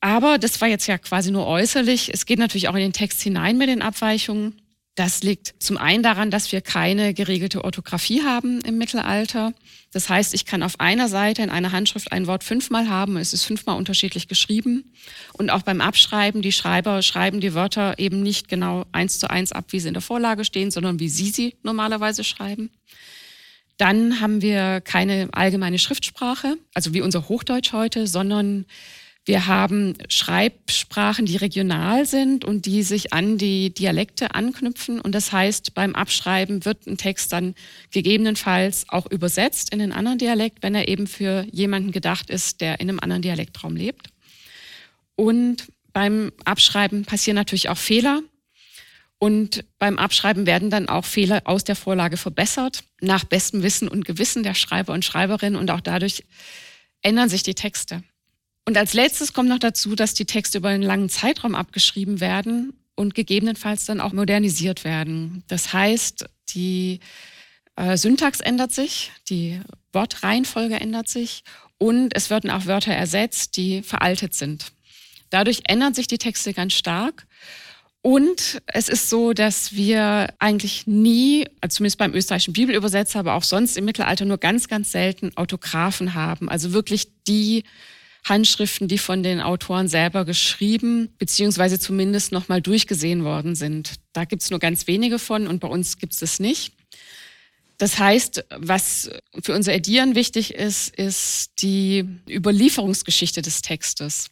Aber 0.00 0.38
das 0.38 0.60
war 0.60 0.68
jetzt 0.68 0.86
ja 0.86 0.98
quasi 0.98 1.30
nur 1.30 1.46
äußerlich. 1.46 2.12
Es 2.12 2.26
geht 2.26 2.38
natürlich 2.38 2.68
auch 2.68 2.74
in 2.74 2.80
den 2.80 2.92
Text 2.92 3.22
hinein 3.22 3.56
mit 3.56 3.68
den 3.68 3.82
Abweichungen. 3.82 4.61
Das 4.94 5.22
liegt 5.22 5.54
zum 5.58 5.78
einen 5.78 6.02
daran, 6.02 6.30
dass 6.30 6.52
wir 6.52 6.60
keine 6.60 7.14
geregelte 7.14 7.64
Orthographie 7.64 8.22
haben 8.24 8.60
im 8.60 8.76
Mittelalter. 8.76 9.54
Das 9.90 10.10
heißt, 10.10 10.34
ich 10.34 10.44
kann 10.44 10.62
auf 10.62 10.80
einer 10.80 11.08
Seite 11.08 11.42
in 11.42 11.48
einer 11.48 11.72
Handschrift 11.72 12.12
ein 12.12 12.26
Wort 12.26 12.44
fünfmal 12.44 12.90
haben. 12.90 13.16
Es 13.16 13.32
ist 13.32 13.44
fünfmal 13.44 13.78
unterschiedlich 13.78 14.28
geschrieben. 14.28 14.92
Und 15.32 15.48
auch 15.48 15.62
beim 15.62 15.80
Abschreiben, 15.80 16.42
die 16.42 16.52
Schreiber 16.52 17.00
schreiben 17.00 17.40
die 17.40 17.54
Wörter 17.54 17.98
eben 17.98 18.22
nicht 18.22 18.48
genau 18.48 18.84
eins 18.92 19.18
zu 19.18 19.30
eins 19.30 19.52
ab, 19.52 19.66
wie 19.68 19.80
sie 19.80 19.88
in 19.88 19.94
der 19.94 20.02
Vorlage 20.02 20.44
stehen, 20.44 20.70
sondern 20.70 21.00
wie 21.00 21.08
sie 21.08 21.30
sie 21.30 21.56
normalerweise 21.62 22.22
schreiben. 22.22 22.70
Dann 23.78 24.20
haben 24.20 24.42
wir 24.42 24.82
keine 24.82 25.30
allgemeine 25.32 25.78
Schriftsprache, 25.78 26.58
also 26.74 26.92
wie 26.92 27.00
unser 27.00 27.30
Hochdeutsch 27.30 27.72
heute, 27.72 28.06
sondern 28.06 28.66
wir 29.24 29.46
haben 29.46 29.94
Schreibsprachen, 30.08 31.26
die 31.26 31.36
regional 31.36 32.06
sind 32.06 32.44
und 32.44 32.66
die 32.66 32.82
sich 32.82 33.12
an 33.12 33.38
die 33.38 33.72
Dialekte 33.72 34.34
anknüpfen. 34.34 35.00
Und 35.00 35.14
das 35.14 35.30
heißt, 35.30 35.74
beim 35.74 35.94
Abschreiben 35.94 36.64
wird 36.64 36.88
ein 36.88 36.98
Text 36.98 37.32
dann 37.32 37.54
gegebenenfalls 37.92 38.84
auch 38.88 39.08
übersetzt 39.08 39.72
in 39.72 39.80
einen 39.80 39.92
anderen 39.92 40.18
Dialekt, 40.18 40.64
wenn 40.64 40.74
er 40.74 40.88
eben 40.88 41.06
für 41.06 41.46
jemanden 41.52 41.92
gedacht 41.92 42.30
ist, 42.30 42.60
der 42.60 42.80
in 42.80 42.88
einem 42.88 42.98
anderen 42.98 43.22
Dialektraum 43.22 43.76
lebt. 43.76 44.08
Und 45.14 45.68
beim 45.92 46.32
Abschreiben 46.44 47.04
passieren 47.04 47.36
natürlich 47.36 47.68
auch 47.68 47.78
Fehler. 47.78 48.22
Und 49.18 49.64
beim 49.78 49.98
Abschreiben 49.98 50.46
werden 50.46 50.68
dann 50.68 50.88
auch 50.88 51.04
Fehler 51.04 51.42
aus 51.44 51.62
der 51.62 51.76
Vorlage 51.76 52.16
verbessert, 52.16 52.82
nach 53.00 53.22
bestem 53.22 53.62
Wissen 53.62 53.86
und 53.86 54.04
Gewissen 54.04 54.42
der 54.42 54.54
Schreiber 54.54 54.92
und 54.92 55.04
Schreiberin. 55.04 55.54
Und 55.54 55.70
auch 55.70 55.80
dadurch 55.80 56.24
ändern 57.02 57.28
sich 57.28 57.44
die 57.44 57.54
Texte. 57.54 58.02
Und 58.64 58.76
als 58.76 58.94
letztes 58.94 59.32
kommt 59.32 59.48
noch 59.48 59.58
dazu, 59.58 59.94
dass 59.94 60.14
die 60.14 60.24
Texte 60.24 60.58
über 60.58 60.68
einen 60.68 60.82
langen 60.82 61.08
Zeitraum 61.08 61.54
abgeschrieben 61.54 62.20
werden 62.20 62.72
und 62.94 63.14
gegebenenfalls 63.14 63.84
dann 63.84 64.00
auch 64.00 64.12
modernisiert 64.12 64.84
werden. 64.84 65.42
Das 65.48 65.72
heißt, 65.72 66.26
die 66.50 67.00
äh, 67.76 67.96
Syntax 67.96 68.40
ändert 68.40 68.72
sich, 68.72 69.10
die 69.28 69.60
Wortreihenfolge 69.92 70.76
ändert 70.76 71.08
sich 71.08 71.42
und 71.78 72.14
es 72.14 72.30
werden 72.30 72.50
auch 72.50 72.66
Wörter 72.66 72.92
ersetzt, 72.92 73.56
die 73.56 73.82
veraltet 73.82 74.34
sind. 74.34 74.72
Dadurch 75.30 75.62
ändern 75.64 75.94
sich 75.94 76.06
die 76.06 76.18
Texte 76.18 76.52
ganz 76.52 76.74
stark. 76.74 77.26
Und 78.02 78.60
es 78.66 78.88
ist 78.88 79.08
so, 79.08 79.32
dass 79.32 79.72
wir 79.72 80.34
eigentlich 80.40 80.86
nie, 80.88 81.46
also 81.60 81.76
zumindest 81.76 81.98
beim 81.98 82.14
österreichischen 82.14 82.52
Bibelübersetzer, 82.52 83.20
aber 83.20 83.34
auch 83.34 83.44
sonst 83.44 83.76
im 83.76 83.84
Mittelalter 83.84 84.24
nur 84.24 84.38
ganz, 84.38 84.68
ganz 84.68 84.90
selten 84.90 85.36
Autographen 85.36 86.14
haben. 86.14 86.48
Also 86.48 86.72
wirklich 86.72 87.08
die 87.28 87.62
Handschriften, 88.24 88.88
die 88.88 88.98
von 88.98 89.22
den 89.22 89.40
Autoren 89.40 89.88
selber 89.88 90.24
geschrieben, 90.24 91.12
beziehungsweise 91.18 91.78
zumindest 91.78 92.30
nochmal 92.32 92.62
durchgesehen 92.62 93.24
worden 93.24 93.54
sind. 93.54 93.94
Da 94.12 94.24
gibt 94.24 94.42
es 94.42 94.50
nur 94.50 94.60
ganz 94.60 94.86
wenige 94.86 95.18
von 95.18 95.46
und 95.46 95.60
bei 95.60 95.68
uns 95.68 95.98
gibt 95.98 96.12
es 96.12 96.20
das 96.20 96.38
nicht. 96.38 96.74
Das 97.78 97.98
heißt, 97.98 98.44
was 98.58 99.10
für 99.42 99.54
unser 99.54 99.74
Edieren 99.74 100.14
wichtig 100.14 100.54
ist, 100.54 100.94
ist 100.94 101.50
die 101.62 102.06
Überlieferungsgeschichte 102.28 103.42
des 103.42 103.60
Textes. 103.60 104.30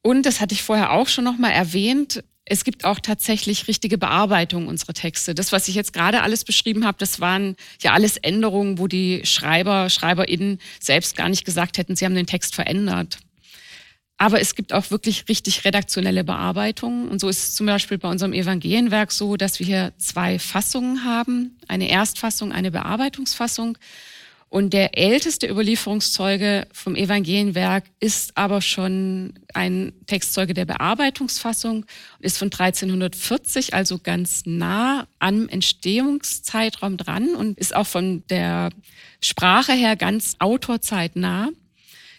Und 0.00 0.24
das 0.24 0.40
hatte 0.40 0.54
ich 0.54 0.62
vorher 0.62 0.92
auch 0.92 1.08
schon 1.08 1.24
nochmal 1.24 1.52
erwähnt. 1.52 2.24
Es 2.50 2.64
gibt 2.64 2.84
auch 2.84 2.98
tatsächlich 2.98 3.68
richtige 3.68 3.98
Bearbeitung 3.98 4.68
unserer 4.68 4.94
Texte. 4.94 5.34
Das, 5.34 5.52
was 5.52 5.68
ich 5.68 5.74
jetzt 5.74 5.92
gerade 5.92 6.22
alles 6.22 6.44
beschrieben 6.44 6.86
habe, 6.86 6.96
das 6.98 7.20
waren 7.20 7.56
ja 7.82 7.92
alles 7.92 8.16
Änderungen, 8.16 8.78
wo 8.78 8.86
die 8.86 9.20
Schreiber, 9.24 9.90
SchreiberInnen 9.90 10.58
selbst 10.80 11.16
gar 11.16 11.28
nicht 11.28 11.44
gesagt 11.44 11.76
hätten, 11.76 11.94
sie 11.94 12.06
haben 12.06 12.14
den 12.14 12.26
Text 12.26 12.54
verändert. 12.54 13.18
Aber 14.16 14.40
es 14.40 14.54
gibt 14.54 14.72
auch 14.72 14.90
wirklich 14.90 15.28
richtig 15.28 15.64
redaktionelle 15.64 16.24
Bearbeitungen. 16.24 17.08
Und 17.08 17.20
so 17.20 17.28
ist 17.28 17.48
es 17.48 17.54
zum 17.54 17.66
Beispiel 17.66 17.98
bei 17.98 18.08
unserem 18.08 18.32
Evangelienwerk 18.32 19.12
so, 19.12 19.36
dass 19.36 19.60
wir 19.60 19.66
hier 19.66 19.92
zwei 19.98 20.40
Fassungen 20.40 21.04
haben. 21.04 21.56
Eine 21.68 21.88
Erstfassung, 21.88 22.50
eine 22.50 22.72
Bearbeitungsfassung. 22.72 23.78
Und 24.50 24.72
der 24.72 24.96
älteste 24.96 25.46
Überlieferungszeuge 25.46 26.66
vom 26.72 26.96
Evangelienwerk 26.96 27.84
ist 28.00 28.34
aber 28.36 28.62
schon 28.62 29.34
ein 29.52 29.92
Textzeuge 30.06 30.54
der 30.54 30.64
Bearbeitungsfassung, 30.64 31.84
ist 32.20 32.38
von 32.38 32.46
1340, 32.46 33.74
also 33.74 33.98
ganz 33.98 34.44
nah 34.46 35.06
am 35.18 35.48
Entstehungszeitraum 35.50 36.96
dran 36.96 37.34
und 37.34 37.58
ist 37.58 37.76
auch 37.76 37.86
von 37.86 38.24
der 38.30 38.70
Sprache 39.20 39.72
her 39.72 39.96
ganz 39.96 40.36
autorzeitnah. 40.38 41.50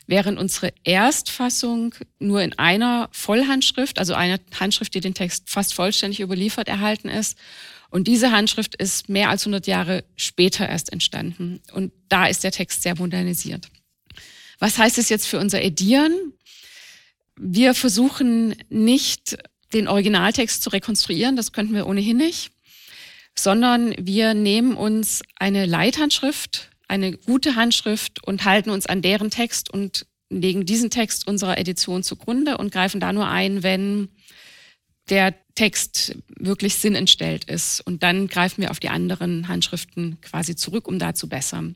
während 0.10 0.40
unsere 0.40 0.74
Erstfassung 0.84 1.94
nur 2.18 2.42
in 2.42 2.58
einer 2.58 3.10
Vollhandschrift, 3.12 4.00
also 4.00 4.16
einer 4.16 4.40
Handschrift, 4.60 4.96
die 4.96 5.02
den 5.02 5.14
Text 5.14 5.50
fast 5.50 5.76
vollständig 5.76 6.20
überliefert, 6.20 6.68
erhalten 6.68 7.10
ist. 7.10 7.38
Und 7.90 8.08
diese 8.08 8.32
Handschrift 8.32 8.76
ist 8.76 9.10
mehr 9.10 9.30
als 9.30 9.44
100 9.44 9.68
Jahre 9.68 10.04
später 10.16 10.68
erst 10.68 10.92
entstanden. 10.92 11.60
Und 11.74 11.92
da 12.08 12.28
ist 12.28 12.44
der 12.44 12.52
Text 12.52 12.84
sehr 12.84 12.96
modernisiert. 12.96 13.68
Was 14.60 14.78
heißt 14.78 14.98
es 14.98 15.10
jetzt 15.10 15.26
für 15.26 15.40
unser 15.40 15.62
Edieren? 15.62 16.34
Wir 17.36 17.74
versuchen 17.74 18.56
nicht, 18.70 19.38
den 19.74 19.88
Originaltext 19.88 20.62
zu 20.62 20.70
rekonstruieren, 20.72 21.36
das 21.36 21.52
könnten 21.52 21.74
wir 21.74 21.88
ohnehin 21.88 22.18
nicht, 22.18 22.52
sondern 23.38 23.94
wir 23.98 24.34
nehmen 24.34 24.76
uns 24.76 25.22
eine 25.36 25.66
Leithandschrift, 25.66 26.72
eine 26.88 27.14
gute 27.14 27.56
Handschrift 27.56 28.26
und 28.26 28.46
halten 28.46 28.72
uns 28.72 28.88
an 28.88 29.02
deren 29.02 29.30
Text 29.30 29.70
und 29.72 30.06
legen 30.30 30.66
diesen 30.66 30.90
Text 30.90 31.28
unserer 31.28 31.58
Edition 31.58 32.04
zugrunde 32.04 32.58
und 32.58 32.72
greifen 32.72 33.00
da 33.00 33.14
nur 33.14 33.28
ein, 33.28 33.64
wenn 33.64 34.10
der 35.10 35.36
Text 35.56 36.16
wirklich 36.30 36.76
sinnentstellt 36.76 37.46
ist. 37.46 37.82
Und 37.82 38.04
dann 38.04 38.28
greifen 38.28 38.62
wir 38.62 38.72
auf 38.72 38.80
die 38.80 38.90
anderen 38.90 39.48
Handschriften 39.48 40.20
quasi 40.22 40.56
zurück, 40.56 40.88
um 40.88 41.00
da 41.00 41.14
zu 41.14 41.28
bessern. 41.28 41.76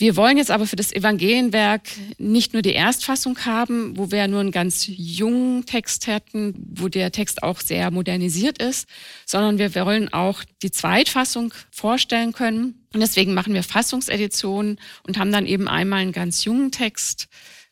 Wir 0.00 0.16
wollen 0.16 0.38
jetzt 0.38 0.50
aber 0.50 0.66
für 0.66 0.76
das 0.76 0.92
Evangelienwerk 0.92 1.82
nicht 2.16 2.54
nur 2.54 2.62
die 2.62 2.72
Erstfassung 2.72 3.38
haben, 3.44 3.98
wo 3.98 4.10
wir 4.10 4.28
nur 4.28 4.40
einen 4.40 4.50
ganz 4.50 4.86
jungen 4.88 5.66
Text 5.66 6.06
hätten, 6.06 6.54
wo 6.74 6.88
der 6.88 7.12
Text 7.12 7.42
auch 7.42 7.60
sehr 7.60 7.90
modernisiert 7.90 8.62
ist, 8.62 8.88
sondern 9.26 9.58
wir 9.58 9.74
wollen 9.74 10.10
auch 10.10 10.42
die 10.62 10.70
Zweitfassung 10.70 11.52
vorstellen 11.70 12.32
können. 12.32 12.86
Und 12.94 13.00
deswegen 13.00 13.34
machen 13.34 13.52
wir 13.52 13.62
Fassungseditionen 13.62 14.80
und 15.06 15.18
haben 15.18 15.32
dann 15.32 15.44
eben 15.44 15.68
einmal 15.68 16.00
einen 16.00 16.12
ganz 16.12 16.44
jungen 16.44 16.72
Text 16.72 17.28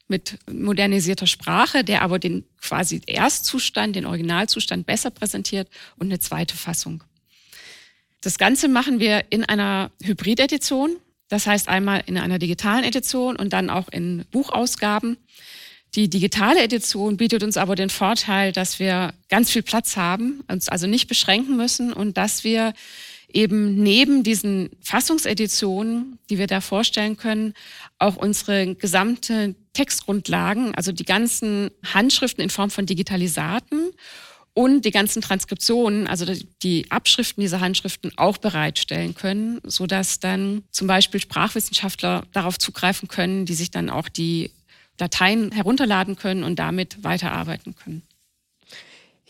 mit 0.09 0.39
modernisierter 0.51 1.27
Sprache, 1.27 1.85
der 1.85 2.03
aber 2.03 2.19
den 2.19 2.45
quasi 2.61 3.01
Erstzustand, 3.07 3.95
den 3.95 4.07
Originalzustand 4.07 4.87
besser 4.87 5.11
präsentiert 5.11 5.69
und 5.97 6.09
eine 6.09 6.19
zweite 6.19 6.57
Fassung. 6.57 7.05
Das 8.21 8.39
Ganze 8.39 8.69
machen 8.69 8.99
wir 9.01 9.27
in 9.31 9.45
einer 9.45 9.91
Hybridedition. 10.03 10.97
Das 11.29 11.47
heißt 11.47 11.69
einmal 11.69 12.03
in 12.07 12.17
einer 12.17 12.39
digitalen 12.39 12.85
Edition 12.85 13.37
und 13.37 13.53
dann 13.53 13.71
auch 13.71 13.89
in 13.89 14.25
Buchausgaben. 14.31 15.19
Die 15.95 16.09
digitale 16.09 16.63
Edition 16.63 17.17
bietet 17.17 17.43
uns 17.43 17.57
aber 17.57 17.75
den 17.75 17.91
Vorteil, 17.91 18.53
dass 18.53 18.79
wir 18.79 19.15
ganz 19.29 19.51
viel 19.51 19.63
Platz 19.63 19.97
haben, 19.97 20.43
uns 20.49 20.69
also 20.69 20.87
nicht 20.87 21.07
beschränken 21.07 21.57
müssen 21.57 21.93
und 21.93 22.17
dass 22.17 22.45
wir 22.45 22.73
eben 23.31 23.83
neben 23.83 24.23
diesen 24.23 24.71
Fassungseditionen, 24.81 26.19
die 26.31 26.39
wir 26.39 26.47
da 26.47 26.61
vorstellen 26.61 27.17
können, 27.17 27.55
auch 27.99 28.17
unsere 28.17 28.75
gesamte 28.75 29.55
Textgrundlagen, 29.79 30.75
also 30.75 30.91
die 30.91 31.05
ganzen 31.05 31.71
Handschriften 31.95 32.43
in 32.43 32.51
Form 32.51 32.69
von 32.69 32.85
Digitalisaten 32.85 33.93
und 34.53 34.85
die 34.85 34.91
ganzen 34.91 35.23
Transkriptionen, 35.23 36.09
also 36.09 36.25
die 36.65 36.91
Abschriften 36.91 37.43
dieser 37.43 37.61
Handschriften 37.61 38.11
auch 38.17 38.39
bereitstellen 38.39 39.15
können, 39.15 39.61
so 39.63 39.87
dass 39.87 40.19
dann 40.19 40.65
zum 40.73 40.89
Beispiel 40.89 41.21
Sprachwissenschaftler 41.21 42.25
darauf 42.33 42.59
zugreifen 42.59 43.07
können, 43.07 43.47
die 43.47 43.55
sich 43.55 43.71
dann 43.71 43.89
auch 43.89 44.09
die 44.09 44.51
Dateien 44.97 45.53
herunterladen 45.53 46.17
können 46.17 46.43
und 46.43 46.59
damit 46.59 47.05
weiterarbeiten 47.05 47.77
können. 47.77 48.03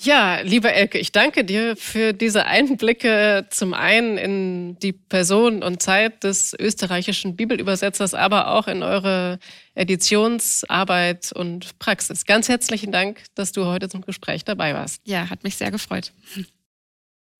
Ja, 0.00 0.40
lieber 0.43 0.73
Elke, 0.73 0.99
ich 0.99 1.11
danke 1.11 1.45
dir 1.45 1.75
für 1.76 2.12
diese 2.12 2.47
Einblicke 2.47 3.47
zum 3.50 3.75
einen 3.75 4.17
in 4.17 4.78
die 4.78 4.93
Person 4.93 5.64
und 5.64 5.83
Zeit 5.83 6.23
des 6.23 6.55
österreichischen 6.57 7.35
Bibelübersetzers, 7.35 8.14
aber 8.14 8.52
auch 8.52 8.69
in 8.69 8.85
eure 8.85 9.40
Editionsarbeit 9.75 11.33
und 11.33 11.81
Praxis. 11.81 12.26
Ganz 12.26 12.49
herzlichen 12.49 12.93
Dank, 12.93 13.25
dass 13.35 13.51
du 13.51 13.66
heute 13.66 13.88
zum 13.88 14.03
Gespräch 14.03 14.44
dabei 14.44 14.73
warst. 14.73 15.03
Ja, 15.05 15.31
hat 15.31 15.42
mich 15.42 15.57
sehr 15.57 15.73
gefreut. 15.73 16.12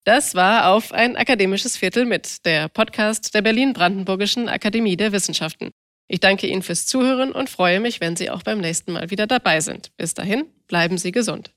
Das 0.03 0.35
war 0.35 0.71
auf 0.71 0.91
ein 0.91 1.15
akademisches 1.15 1.77
Viertel 1.77 2.05
mit 2.05 2.45
der 2.45 2.67
Podcast 2.67 3.33
der 3.33 3.41
Berlin-Brandenburgischen 3.41 4.49
Akademie 4.49 4.97
der 4.97 5.13
Wissenschaften. 5.13 5.71
Ich 6.09 6.19
danke 6.19 6.47
Ihnen 6.47 6.63
fürs 6.63 6.85
Zuhören 6.85 7.31
und 7.31 7.49
freue 7.49 7.79
mich, 7.79 8.01
wenn 8.01 8.17
Sie 8.17 8.29
auch 8.29 8.43
beim 8.43 8.59
nächsten 8.59 8.91
Mal 8.91 9.11
wieder 9.11 9.27
dabei 9.27 9.61
sind. 9.61 9.95
Bis 9.95 10.13
dahin, 10.13 10.45
bleiben 10.67 10.97
Sie 10.97 11.11
gesund. 11.11 11.51